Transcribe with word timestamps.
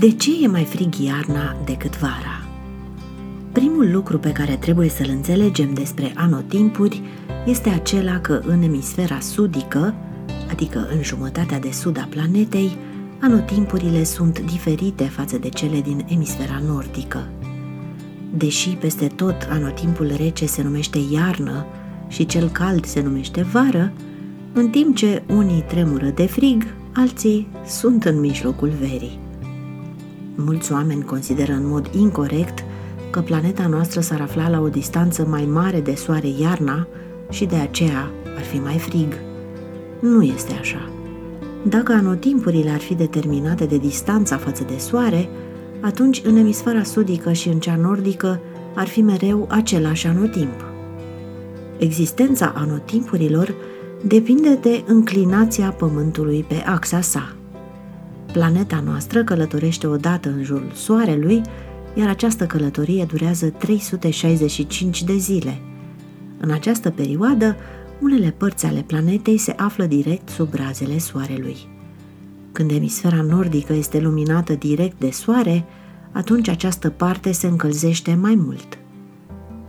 De 0.00 0.10
ce 0.10 0.30
e 0.42 0.46
mai 0.46 0.64
frig 0.64 0.94
iarna 0.98 1.56
decât 1.64 1.98
vara? 1.98 2.44
Primul 3.52 3.90
lucru 3.92 4.18
pe 4.18 4.32
care 4.32 4.56
trebuie 4.56 4.88
să-l 4.88 5.08
înțelegem 5.08 5.74
despre 5.74 6.12
anotimpuri 6.14 7.02
este 7.46 7.68
acela 7.68 8.20
că 8.20 8.40
în 8.46 8.62
emisfera 8.62 9.20
sudică, 9.20 9.94
adică 10.50 10.88
în 10.94 11.02
jumătatea 11.02 11.58
de 11.58 11.70
sud 11.70 11.98
a 11.98 12.06
planetei, 12.10 12.76
anotimpurile 13.20 14.04
sunt 14.04 14.38
diferite 14.40 15.04
față 15.04 15.38
de 15.38 15.48
cele 15.48 15.80
din 15.80 16.04
emisfera 16.08 16.62
nordică. 16.66 17.28
Deși 18.34 18.68
peste 18.68 19.06
tot 19.06 19.48
anotimpul 19.50 20.12
rece 20.16 20.46
se 20.46 20.62
numește 20.62 20.98
iarnă 21.12 21.66
și 22.08 22.26
cel 22.26 22.48
cald 22.48 22.84
se 22.84 23.02
numește 23.02 23.42
vară, 23.42 23.92
în 24.52 24.68
timp 24.68 24.96
ce 24.96 25.22
unii 25.28 25.64
tremură 25.68 26.08
de 26.08 26.26
frig, 26.26 26.66
alții 26.94 27.46
sunt 27.66 28.04
în 28.04 28.20
mijlocul 28.20 28.72
verii. 28.80 29.28
Mulți 30.34 30.72
oameni 30.72 31.04
consideră 31.04 31.52
în 31.52 31.68
mod 31.68 31.90
incorrect 31.92 32.64
că 33.10 33.20
planeta 33.20 33.66
noastră 33.66 34.00
s-ar 34.00 34.20
afla 34.20 34.48
la 34.48 34.60
o 34.60 34.68
distanță 34.68 35.26
mai 35.26 35.44
mare 35.44 35.80
de 35.80 35.94
soare 35.94 36.28
iarna 36.40 36.86
și 37.30 37.44
de 37.44 37.56
aceea 37.56 38.10
ar 38.36 38.42
fi 38.42 38.58
mai 38.58 38.78
frig. 38.78 39.12
Nu 40.00 40.22
este 40.22 40.52
așa. 40.60 40.90
Dacă 41.62 41.92
anotimpurile 41.92 42.70
ar 42.70 42.80
fi 42.80 42.94
determinate 42.94 43.64
de 43.64 43.78
distanța 43.78 44.36
față 44.36 44.64
de 44.64 44.78
soare, 44.78 45.28
atunci 45.80 46.22
în 46.24 46.36
emisfera 46.36 46.82
sudică 46.82 47.32
și 47.32 47.48
în 47.48 47.58
cea 47.58 47.76
nordică 47.76 48.40
ar 48.74 48.86
fi 48.86 49.02
mereu 49.02 49.46
același 49.50 50.06
anotimp. 50.06 50.64
Existența 51.78 52.52
anotimpurilor 52.56 53.54
depinde 54.06 54.54
de 54.54 54.82
înclinația 54.86 55.70
Pământului 55.70 56.44
pe 56.48 56.62
axa 56.66 57.00
sa. 57.00 57.34
Planeta 58.32 58.82
noastră 58.84 59.24
călătorește 59.24 59.86
odată 59.86 60.28
în 60.28 60.42
jurul 60.42 60.70
Soarelui, 60.74 61.42
iar 61.94 62.08
această 62.08 62.46
călătorie 62.46 63.04
durează 63.04 63.48
365 63.48 65.02
de 65.02 65.16
zile. 65.16 65.60
În 66.40 66.50
această 66.50 66.90
perioadă, 66.90 67.56
unele 68.00 68.34
părți 68.36 68.66
ale 68.66 68.84
planetei 68.86 69.36
se 69.36 69.54
află 69.56 69.84
direct 69.84 70.28
sub 70.28 70.54
razele 70.54 70.98
Soarelui. 70.98 71.56
Când 72.52 72.70
emisfera 72.70 73.22
nordică 73.22 73.72
este 73.72 74.00
luminată 74.00 74.52
direct 74.52 74.98
de 74.98 75.10
Soare, 75.10 75.64
atunci 76.12 76.48
această 76.48 76.90
parte 76.90 77.32
se 77.32 77.46
încălzește 77.46 78.14
mai 78.14 78.34
mult. 78.34 78.78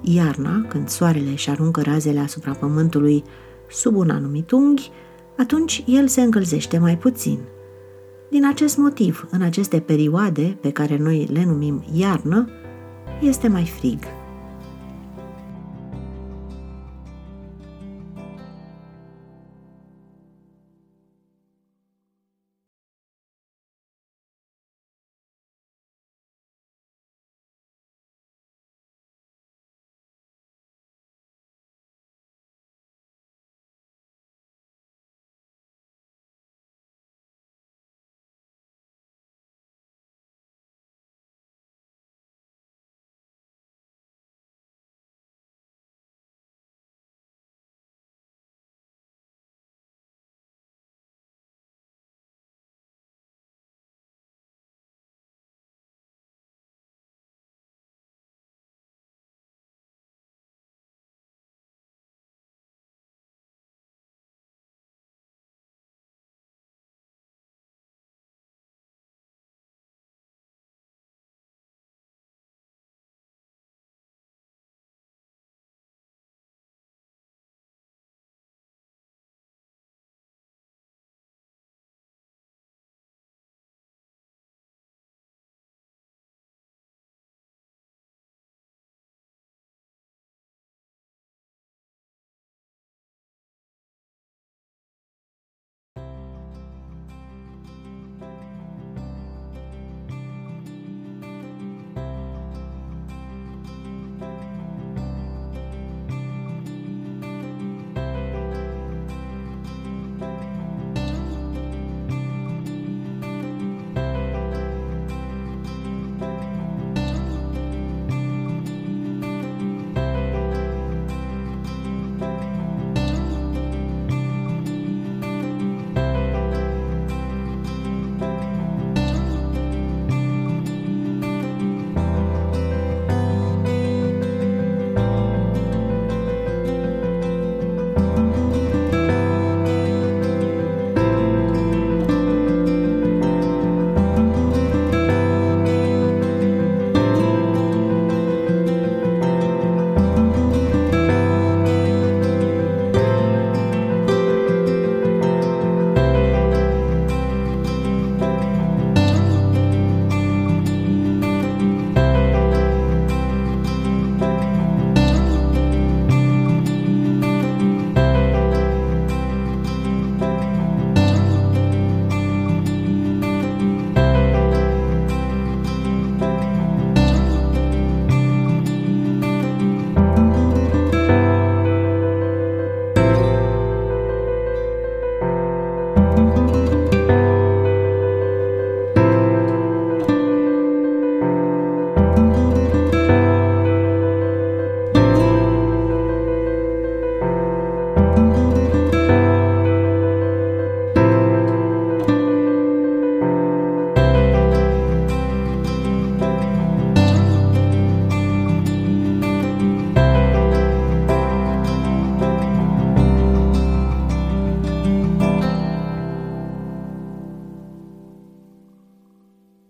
Iarna, 0.00 0.64
când 0.68 0.88
Soarele 0.88 1.30
își 1.30 1.50
aruncă 1.50 1.80
razele 1.80 2.18
asupra 2.18 2.52
Pământului 2.52 3.24
sub 3.70 3.96
un 3.96 4.10
anumit 4.10 4.50
unghi, 4.50 4.90
atunci 5.38 5.84
el 5.86 6.08
se 6.08 6.20
încălzește 6.20 6.78
mai 6.78 6.98
puțin. 6.98 7.38
Din 8.32 8.46
acest 8.46 8.76
motiv, 8.76 9.26
în 9.30 9.42
aceste 9.42 9.80
perioade, 9.80 10.58
pe 10.60 10.70
care 10.70 10.96
noi 10.96 11.28
le 11.32 11.44
numim 11.44 11.84
iarnă, 11.94 12.48
este 13.20 13.48
mai 13.48 13.64
frig. 13.64 13.98